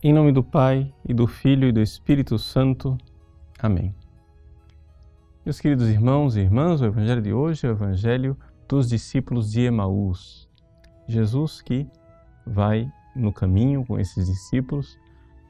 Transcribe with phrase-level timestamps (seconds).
[0.00, 2.96] Em nome do Pai, e do Filho e do Espírito Santo.
[3.58, 3.92] Amém.
[5.44, 8.36] Meus queridos irmãos e irmãs, o Evangelho de hoje é o Evangelho
[8.68, 10.48] dos discípulos de Emaús.
[11.08, 11.84] Jesus que
[12.46, 14.96] vai no caminho com esses discípulos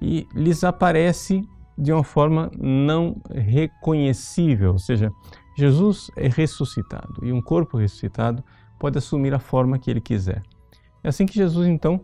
[0.00, 5.12] e lhes aparece de uma forma não reconhecível, ou seja,
[5.54, 8.42] Jesus é ressuscitado e um corpo ressuscitado
[8.78, 10.42] pode assumir a forma que ele quiser.
[11.04, 12.00] É assim que Jesus então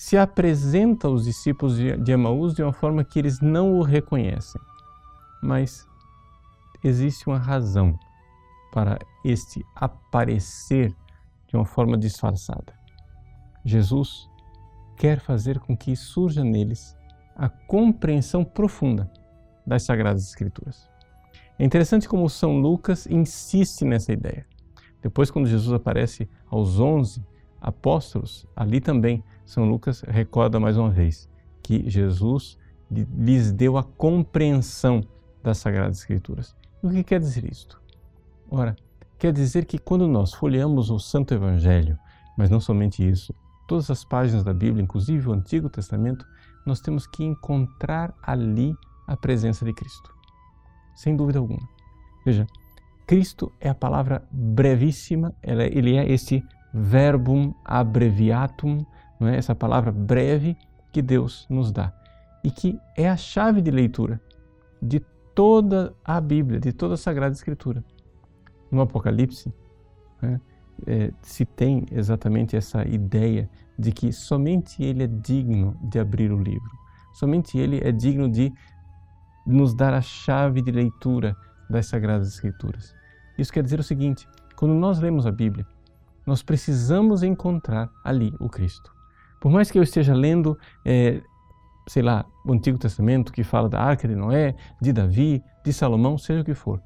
[0.00, 4.58] se apresenta aos discípulos de Emaús de uma forma que eles não o reconhecem.
[5.42, 5.86] Mas
[6.82, 7.98] existe uma razão
[8.72, 10.96] para este aparecer
[11.46, 12.72] de uma forma disfarçada.
[13.62, 14.26] Jesus
[14.96, 16.96] quer fazer com que surja neles
[17.36, 19.12] a compreensão profunda
[19.66, 20.88] das Sagradas Escrituras.
[21.58, 24.46] É interessante como São Lucas insiste nessa ideia.
[25.02, 27.22] Depois, quando Jesus aparece aos onze
[27.60, 31.28] apóstolos, ali também São Lucas recorda mais uma vez
[31.62, 32.58] que Jesus
[32.90, 35.02] lhes deu a compreensão
[35.42, 36.56] das Sagradas Escrituras.
[36.82, 37.80] E o que quer dizer isto?
[38.50, 38.74] Ora,
[39.18, 41.98] quer dizer que quando nós folheamos o Santo Evangelho,
[42.36, 43.34] mas não somente isso,
[43.68, 46.26] todas as páginas da Bíblia, inclusive o Antigo Testamento,
[46.66, 48.74] nós temos que encontrar ali
[49.06, 50.12] a presença de Cristo.
[50.96, 51.68] Sem dúvida alguma.
[52.24, 52.46] Veja,
[53.06, 58.84] Cristo é a palavra brevíssima, ele é esse verbum abreviatum,
[59.18, 59.36] não é?
[59.36, 60.56] essa palavra breve
[60.92, 61.92] que Deus nos dá
[62.42, 64.20] e que é a chave de leitura
[64.80, 65.00] de
[65.34, 67.84] toda a Bíblia, de toda a Sagrada Escritura.
[68.70, 69.52] No Apocalipse,
[70.22, 70.40] né,
[70.86, 76.38] é, se tem exatamente essa ideia de que somente Ele é digno de abrir o
[76.38, 76.70] livro,
[77.12, 78.52] somente Ele é digno de
[79.46, 81.36] nos dar a chave de leitura
[81.68, 82.94] das Sagradas Escrituras.
[83.38, 85.66] Isso quer dizer o seguinte: quando nós lemos a Bíblia,
[86.30, 88.94] nós precisamos encontrar ali o Cristo.
[89.40, 91.20] Por mais que eu esteja lendo, é,
[91.88, 96.16] sei lá, o Antigo Testamento que fala da Arca de Noé, de Davi, de Salomão,
[96.16, 96.80] seja o que for,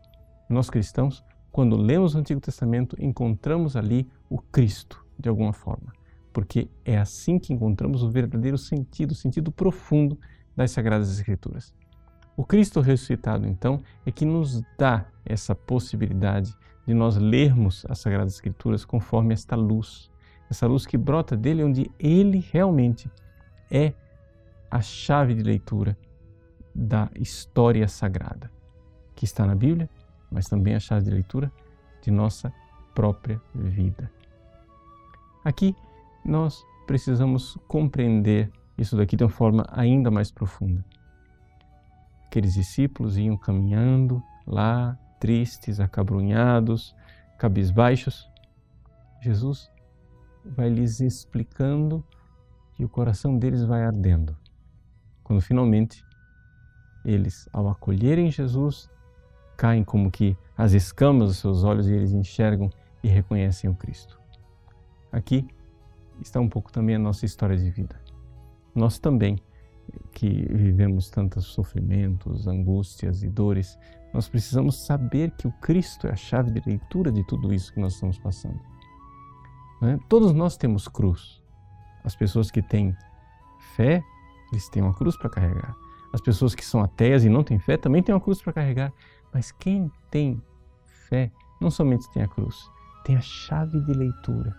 [0.49, 5.93] nós cristãos, quando lemos o Antigo Testamento, encontramos ali o Cristo, de alguma forma.
[6.33, 10.19] Porque é assim que encontramos o verdadeiro sentido, o sentido profundo
[10.57, 11.75] das Sagradas Escrituras.
[12.35, 18.35] O Cristo ressuscitado, então, é que nos dá essa possibilidade de nós lermos as Sagradas
[18.35, 20.11] Escrituras conforme esta luz,
[20.51, 23.11] essa luz que brota dele, onde ele realmente
[23.71, 23.93] é
[24.71, 25.97] a chave de leitura
[26.75, 28.51] da história sagrada,
[29.15, 29.89] que está na Bíblia,
[30.31, 31.51] mas também a chave de leitura
[32.03, 32.53] de nossa
[32.95, 34.11] própria vida.
[35.45, 35.77] Aqui
[36.25, 40.85] nós precisamos compreender isso daqui de uma forma ainda mais profunda.
[42.27, 46.95] Aqueles discípulos iam caminhando lá tristes, acabrunhados,
[47.39, 48.31] cabisbaixos,
[49.23, 49.71] Jesus
[50.45, 52.05] vai lhes explicando
[52.75, 54.37] que o coração deles vai ardendo.
[55.23, 56.05] Quando finalmente
[57.07, 58.91] eles, ao acolherem Jesus,
[59.57, 62.69] caem como que as escamas dos seus olhos e eles enxergam
[63.03, 64.21] e reconhecem o Cristo.
[65.11, 65.49] Aqui
[66.21, 67.99] está um pouco também a nossa história de vida.
[68.75, 69.39] Nós também,
[70.13, 73.79] que vivemos tantos sofrimentos, angústias e dores,
[74.13, 77.81] nós precisamos saber que o Cristo é a chave de leitura de tudo isso que
[77.81, 78.61] nós estamos passando.
[79.83, 79.99] É?
[80.09, 81.43] Todos nós temos cruz.
[82.05, 82.95] As pessoas que têm
[83.75, 84.03] fé,
[84.53, 85.75] eles têm uma cruz para carregar.
[86.13, 88.93] As pessoas que são ateias e não têm fé também têm uma cruz para carregar.
[89.33, 90.41] Mas quem tem
[91.09, 92.71] fé não somente tem a cruz,
[93.05, 94.55] tem a chave de leitura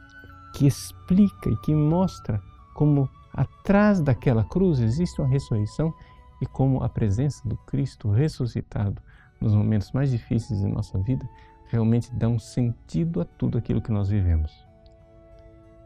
[0.54, 2.42] que explica e que mostra
[2.74, 5.94] como atrás daquela cruz existe uma ressurreição
[6.42, 9.02] e como a presença do Cristo ressuscitado
[9.40, 11.28] nos momentos mais difíceis de nossa vida,
[11.68, 14.52] realmente dá um sentido a tudo aquilo que nós vivemos.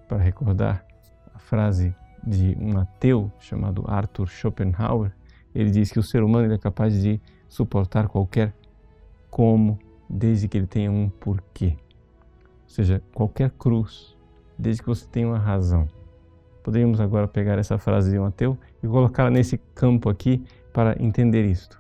[0.08, 0.86] Para recordar
[1.34, 5.12] a frase de um ateu chamado Arthur Schopenhauer,
[5.54, 8.54] ele diz que o ser humano é capaz de suportar qualquer
[9.30, 9.80] como,
[10.10, 11.78] desde que ele tenha um porquê.
[12.64, 14.16] Ou seja, qualquer cruz,
[14.58, 15.88] desde que você tenha uma razão.
[16.70, 21.46] Poderíamos agora pegar essa frase de um ateu e colocá-la nesse campo aqui para entender
[21.46, 21.80] isto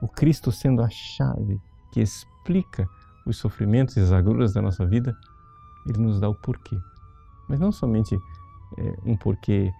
[0.00, 1.60] o Cristo sendo a chave
[1.92, 2.88] que explica
[3.26, 5.16] os sofrimentos e as agruras da nossa vida,
[5.86, 6.76] ele nos dá o porquê.
[7.48, 8.14] Mas não somente
[8.78, 9.72] é, um porquê,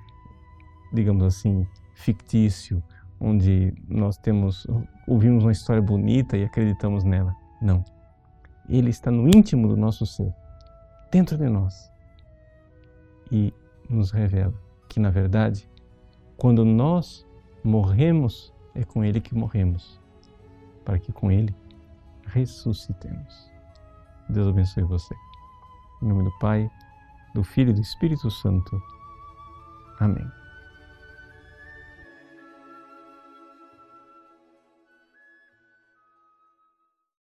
[0.92, 2.82] digamos assim, fictício,
[3.20, 4.66] onde nós temos
[5.06, 7.34] ouvimos uma história bonita e acreditamos nela.
[7.60, 7.84] Não.
[8.68, 10.32] Ele está no íntimo do nosso ser,
[11.10, 11.90] dentro de nós.
[13.30, 13.52] E
[13.88, 14.54] nos revela
[14.88, 15.68] que, na verdade,
[16.36, 17.26] quando nós
[17.64, 19.98] morremos, é com ele que morremos
[20.88, 21.54] para que com Ele
[22.28, 23.50] ressuscitemos.
[24.26, 25.14] Deus abençoe você.
[26.02, 26.66] Em nome do Pai,
[27.34, 28.82] do Filho e do Espírito Santo.
[30.00, 30.26] Amém.